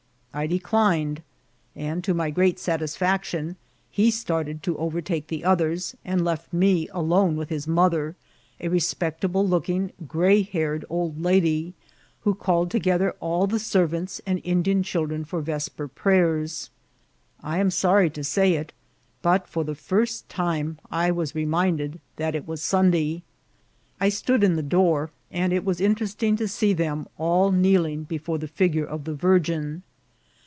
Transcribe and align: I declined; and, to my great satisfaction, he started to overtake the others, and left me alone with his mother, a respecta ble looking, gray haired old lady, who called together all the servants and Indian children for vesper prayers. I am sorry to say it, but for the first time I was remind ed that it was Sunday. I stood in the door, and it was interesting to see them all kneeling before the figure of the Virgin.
I 0.33 0.47
declined; 0.47 1.23
and, 1.75 2.05
to 2.05 2.13
my 2.13 2.29
great 2.29 2.57
satisfaction, 2.57 3.57
he 3.89 4.09
started 4.09 4.63
to 4.63 4.77
overtake 4.77 5.27
the 5.27 5.43
others, 5.43 5.93
and 6.05 6.23
left 6.23 6.53
me 6.53 6.87
alone 6.93 7.35
with 7.35 7.49
his 7.49 7.67
mother, 7.67 8.15
a 8.61 8.69
respecta 8.69 9.29
ble 9.29 9.45
looking, 9.45 9.91
gray 10.07 10.41
haired 10.41 10.85
old 10.89 11.21
lady, 11.21 11.73
who 12.21 12.33
called 12.33 12.71
together 12.71 13.13
all 13.19 13.45
the 13.45 13.59
servants 13.59 14.21
and 14.25 14.39
Indian 14.45 14.83
children 14.83 15.25
for 15.25 15.41
vesper 15.41 15.89
prayers. 15.89 16.69
I 17.43 17.57
am 17.57 17.69
sorry 17.69 18.09
to 18.11 18.23
say 18.23 18.53
it, 18.53 18.71
but 19.21 19.49
for 19.49 19.65
the 19.65 19.75
first 19.75 20.29
time 20.29 20.79
I 20.89 21.11
was 21.11 21.35
remind 21.35 21.81
ed 21.81 21.99
that 22.15 22.35
it 22.35 22.47
was 22.47 22.61
Sunday. 22.61 23.23
I 23.99 24.07
stood 24.07 24.45
in 24.45 24.55
the 24.55 24.63
door, 24.63 25.09
and 25.29 25.51
it 25.51 25.65
was 25.65 25.81
interesting 25.81 26.37
to 26.37 26.47
see 26.47 26.71
them 26.71 27.05
all 27.17 27.51
kneeling 27.51 28.03
before 28.03 28.37
the 28.37 28.47
figure 28.47 28.85
of 28.85 29.03
the 29.03 29.13
Virgin. 29.13 29.83